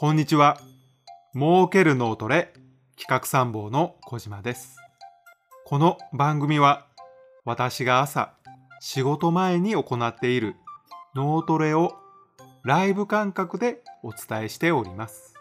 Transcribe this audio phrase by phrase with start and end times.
[0.00, 0.60] こんにちは。
[1.34, 2.52] 儲ける脳トレ
[2.96, 4.76] 企画参謀の小島です。
[5.66, 6.86] この番組は
[7.44, 8.32] 私が朝
[8.78, 10.54] 仕事前に行っている
[11.16, 11.96] 脳トレを
[12.62, 15.34] ライブ感覚でお伝えしております。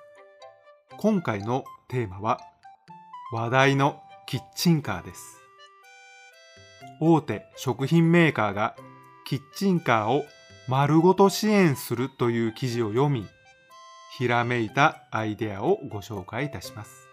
[0.97, 2.39] 今回のテーマは
[3.31, 5.37] 話題のキッチンカーです。
[6.99, 8.75] 大手食品メーカーが
[9.23, 10.25] キッチンカーを
[10.67, 13.27] 丸ごと支援するという記事を読み、
[14.17, 17.07] ひらめいたアイデアをご紹介いたします。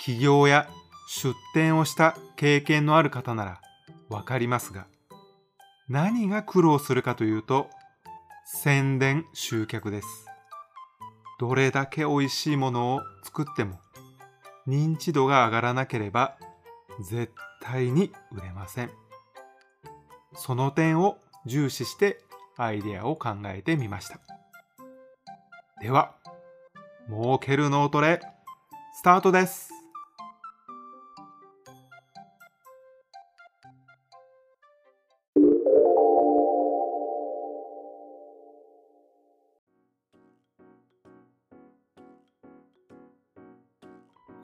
[0.00, 0.68] 起業や
[1.08, 3.60] 出店をした経験のある方なら
[4.08, 4.86] わかりますが、
[5.88, 7.70] 何が苦労するかというと、
[8.44, 10.26] 宣伝集客です。
[11.40, 13.80] どれだけ美味しいものを作っても、
[14.68, 16.36] 認知度が上がらなければ、
[17.00, 18.90] 絶対に売れません。
[20.34, 22.20] その点を重視して
[22.56, 24.33] アイデアを考えてみました。
[25.84, 26.14] では、
[27.10, 28.18] 儲ける脳トレ、
[28.94, 29.68] スタートです。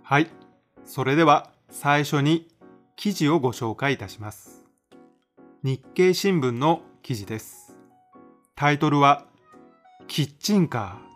[0.03, 0.29] はい。
[0.85, 2.49] それでは最初に
[2.97, 4.63] 記事をご紹介いたします。
[5.63, 7.75] 日経新聞の記事です。
[8.55, 9.25] タイトルは、
[10.07, 11.10] キッチンカー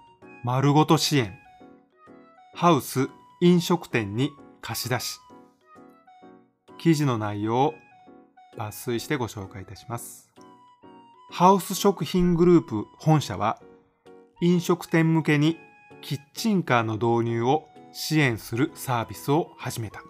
[0.47, 1.39] 丸ごと支援。
[2.53, 3.09] ハウス
[3.41, 5.19] 飲食店に貸し出し。
[6.77, 7.75] 記事の内容を
[8.59, 10.31] 抜粋してご紹介いたします。
[11.31, 13.59] ハウス食品グループ本社は、
[14.43, 15.57] 飲食店向けに
[16.03, 20.03] キッチンカーの導入を支援するサービスを始めた。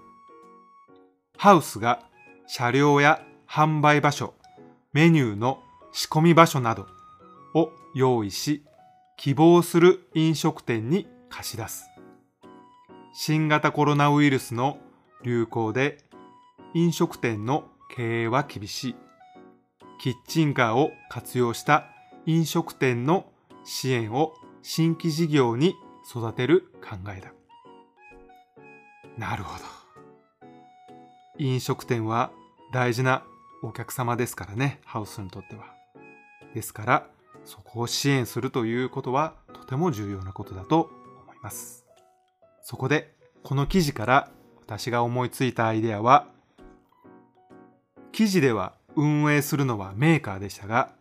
[1.36, 2.00] ハウスが
[2.48, 4.34] 車両や販売場所、
[4.92, 6.88] メニューの仕込み場所など
[7.54, 8.64] を用意し、
[9.16, 11.90] 希望する飲食店に貸し出す。
[13.12, 14.78] 新型コロナウイルスの
[15.22, 15.98] 流行で
[16.74, 17.64] 飲食店の
[17.94, 18.96] 経営は厳しい。
[19.98, 21.86] キッチンカーを活用した
[22.26, 23.26] 飲食店の
[23.64, 25.74] 支援を新規事業に
[26.10, 27.32] 育てる考えだ。
[29.16, 29.64] なるほど。
[31.38, 32.32] 飲食店は
[32.72, 33.24] 大事な
[33.62, 35.64] お客様ですからね、ハウスにとっては。
[36.54, 37.06] ですから、
[37.44, 40.90] そこを支援するということはとても重要なことだと
[41.24, 41.84] 思います。
[42.62, 44.30] そこで、この記事から
[44.62, 46.28] 私が思いついたアイデアは、
[48.12, 50.92] 記事では運営するのはメーカーでしたが、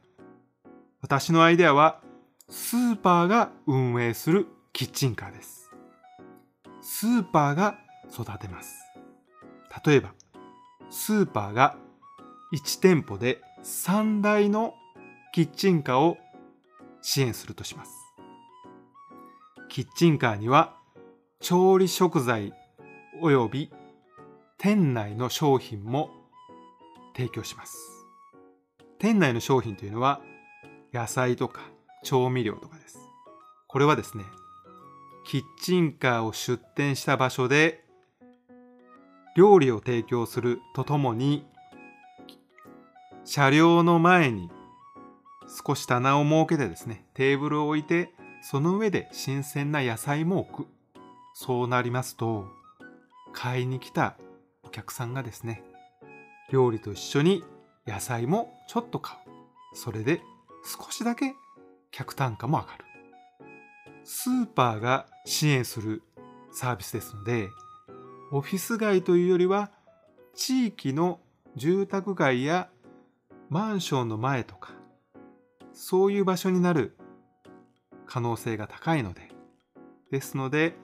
[1.01, 2.01] 私のアイデアは
[2.49, 5.71] スーパーが運営するキッチンカーです。
[6.81, 7.77] スーパーが
[8.11, 8.75] 育てます。
[9.85, 10.13] 例えば、
[10.89, 11.77] スーパーが
[12.53, 14.75] 1店舗で3台の
[15.33, 16.17] キッチンカーを
[17.03, 17.91] 支援するとします。
[19.69, 20.75] キッチンカーには
[21.39, 22.53] 調理食材
[23.21, 23.71] 及び
[24.57, 26.09] 店内の商品も
[27.15, 27.77] 提供します。
[28.97, 30.21] 店内の商品というのは
[30.93, 31.61] 野菜とか
[32.03, 32.97] 調味料とかです。
[33.67, 34.23] これはですね、
[35.25, 37.83] キッチンカーを出店した場所で
[39.35, 41.45] 料理を提供するとともに
[43.25, 44.49] 車両の前に
[45.47, 48.11] 少し棚を設けてですねテーブルを置いて
[48.41, 50.67] その上で新鮮な野菜も置く。
[51.35, 52.47] そうなりますと
[53.33, 54.15] 買いに来た
[54.63, 55.63] お客さんがですね
[56.51, 57.43] 料理と一緒に
[57.87, 59.75] 野菜もちょっと買う。
[59.75, 60.21] それで
[60.63, 61.33] 少しだけ
[61.91, 62.85] 客単価も上がる。
[64.03, 66.03] スーパーが支援する
[66.51, 67.49] サービスですので
[68.31, 69.71] オフィス街というよりは
[70.35, 71.19] 地域の
[71.55, 72.69] 住宅街や
[73.49, 74.73] マンションの前とか
[75.73, 76.95] そういう場所になる
[78.05, 79.29] 可能性が高いので
[80.11, 80.75] ですので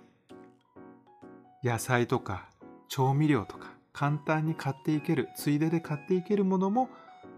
[1.63, 2.49] 野菜とか
[2.87, 6.89] 調味料とか簡単に買っていけるついでで買っていけるものも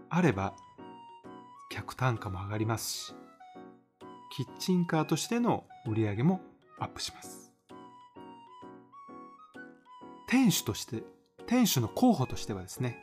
[0.08, 0.54] あれば
[1.70, 3.14] 客単価も上がりますし
[4.34, 6.40] キッチンカーとしての売り上げも
[6.78, 7.52] アップします。
[10.26, 11.02] 店主として
[11.46, 12.98] 店主の候補としてはですね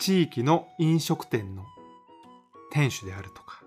[0.00, 1.62] 地域の飲食店の
[2.72, 3.62] 店主であるとか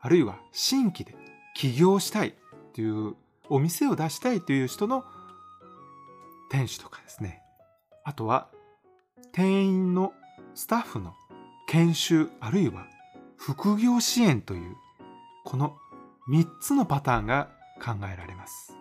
[0.00, 1.14] あるいは新規で
[1.54, 2.34] 起業したい
[2.74, 3.14] という
[3.50, 5.04] お店を出したいという人の
[6.50, 7.42] 店主とかですね。
[8.02, 8.48] あとは
[9.32, 10.14] 店員の
[10.54, 11.14] スタッフの
[11.68, 12.86] 研修あるいは
[13.36, 14.76] 副業支援という
[15.44, 15.76] この
[16.30, 17.50] 3つのパターンが
[17.84, 18.74] 考えられます。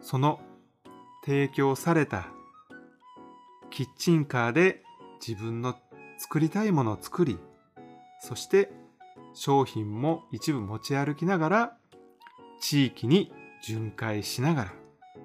[0.00, 0.38] その
[1.24, 2.28] 提供された
[3.70, 4.82] キッチンカーで
[5.26, 5.74] 自分の
[6.18, 7.38] 作りたいものを作り
[8.20, 8.70] そして
[9.34, 11.76] 商品も一部持ち歩きながら
[12.60, 13.32] 地域に
[13.66, 14.72] 巡回しながら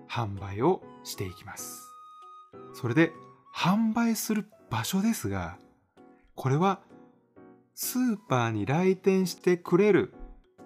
[0.09, 1.87] 販売をしていきます。
[2.73, 3.11] それで
[3.55, 5.57] 販売する場所ですが、
[6.35, 6.79] これは
[7.75, 10.13] スーパーに来店してくれる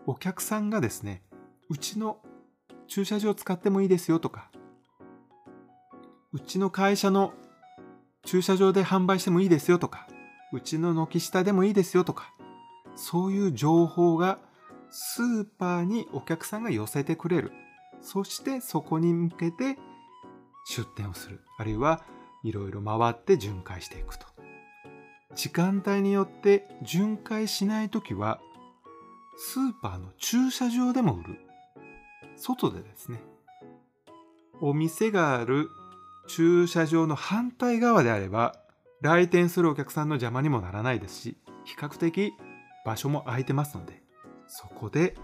[0.05, 1.21] お客さんがですね、
[1.69, 2.17] うちの
[2.87, 4.49] 駐車場を使ってもいいですよとか、
[6.31, 7.33] うちの会社の
[8.25, 10.07] 駐車場で販売してもいいですよとか、
[10.53, 12.33] うちの軒下でもいいですよとか、
[12.95, 14.39] そういう情報が
[14.89, 17.51] スーパーにお客さんが寄せてくれる。
[18.01, 19.77] そしてそこに向けて
[20.65, 21.41] 出店をする。
[21.57, 22.03] あるいは
[22.43, 24.25] いろいろ回って巡回していくと。
[25.35, 28.39] 時間帯によって巡回しないときは、
[29.37, 31.39] スーパーの駐車場でも売る。
[32.35, 33.19] 外でですね。
[34.61, 35.69] お店がある
[36.27, 38.55] 駐車場の反対側であれば、
[39.01, 42.33] 来店するお客さんの邪魔にもならないですし、比較的
[42.85, 44.01] 場所も空いてますので、
[44.47, 45.15] そこで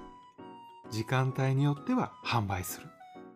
[0.90, 2.88] 時間帯によっては販売する。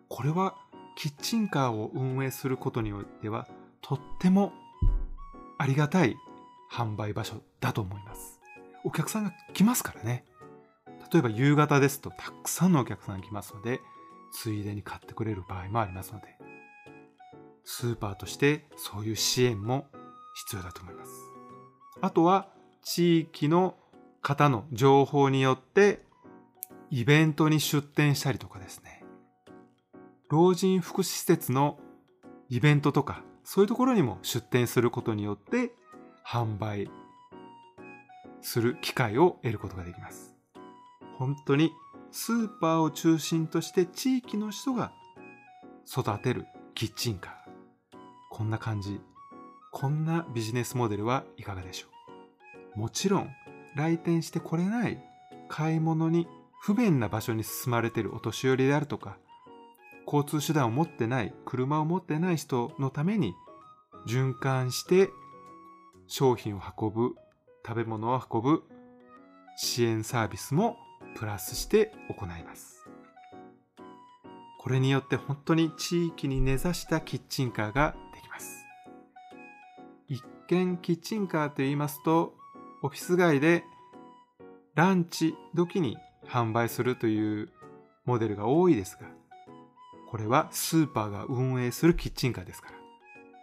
[0.08, 0.54] これは
[0.96, 3.48] キッチンカーを運営することにおいては
[3.80, 4.52] とっても
[5.58, 6.16] ありがたい
[6.70, 8.40] 販売場所だと思います。
[8.84, 10.24] お客さんが来ますからね。
[11.12, 13.80] 例えば夕方ですとたくさんのお客さんが来ますので、
[14.32, 16.26] ついでに買ってくれる場合もありますので、
[17.64, 19.86] スーパーとしてそういう支援も
[20.34, 21.10] 必要だと思います。
[22.00, 22.48] あとは
[22.82, 23.76] 地域の
[24.20, 26.02] 方の情報によって
[26.90, 29.04] イベントに出店したりとかですね。
[30.28, 31.78] 老人福祉施設の
[32.48, 35.72] イベントとかそういうところにも出店することによって
[36.26, 36.90] 販売
[38.40, 40.34] する機会を得ることができます。
[41.18, 41.70] 本当に
[42.10, 44.92] スーパーを中心として地域の人が
[45.86, 47.43] 育てるキッチンカー。
[48.34, 49.00] こんな感じ。
[49.70, 51.86] こんなビジネスモデルはいかがでしょ
[52.76, 53.30] うもちろん
[53.76, 54.98] 来店してこれない
[55.48, 56.26] 買い物に
[56.60, 59.18] 不便な場所に進まれているお年寄りであるとか
[60.06, 63.34] 交通手段を持ってない車を持ってない人のために
[64.06, 65.10] 循環して
[66.08, 67.14] 商品を運ぶ
[67.66, 68.62] 食べ物を運ぶ
[69.56, 70.76] 支援サービスも
[71.16, 72.84] プラスして行います
[74.60, 77.96] これによって本当に地域に根ざしたキッチンカーが
[80.46, 82.34] キッチンカーと言いますと
[82.82, 83.64] オフィス街で
[84.74, 85.96] ランチ時に
[86.26, 87.50] 販売するという
[88.04, 89.08] モデルが多いですが
[90.10, 92.74] これはスーパーが運営するキッチンカーですから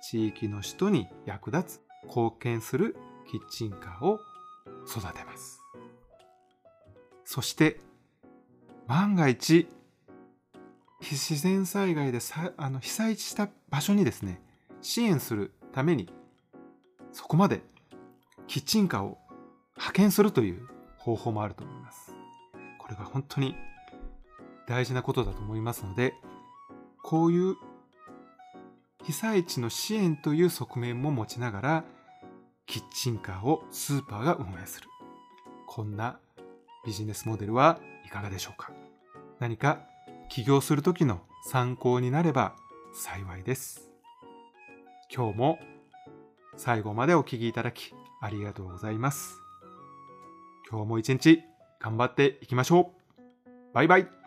[0.01, 2.95] 地域の人に役立つ貢献する
[3.29, 4.19] キッチンカーを
[4.87, 5.61] 育てます。
[7.23, 7.79] そして
[8.87, 9.67] 万が一
[10.99, 12.19] 自然災害で
[12.57, 14.41] あの被災した場所にですね
[14.81, 16.09] 支援するために
[17.11, 17.61] そこまで
[18.47, 19.17] キッチンカーを
[19.75, 20.67] 派遣するという
[20.97, 22.13] 方法もあると思います。
[22.79, 23.55] これが本当に
[24.67, 26.13] 大事なことだと思いますので
[27.03, 27.55] こういう
[29.03, 31.83] 被災地の支援という側面も持ちながら
[32.67, 34.87] キッチンカーをスーパーが運営する。
[35.67, 36.19] こんな
[36.85, 38.71] ビジネスモデルはいかがでしょうか。
[39.39, 39.79] 何か
[40.29, 42.55] 起業する時の参考になれば
[42.93, 43.89] 幸いです。
[45.13, 45.59] 今日も
[46.61, 47.91] 最後までお聴きいただき
[48.21, 49.41] ありがとうございます。
[50.69, 51.39] 今日も一日
[51.79, 52.93] 頑張っていきましょ
[53.49, 53.51] う。
[53.73, 54.20] バイバイ。